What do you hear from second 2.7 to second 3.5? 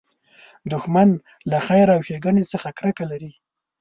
کرکه لري